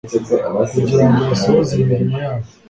[0.73, 2.47] kugira ngo basohoze imirimo yabo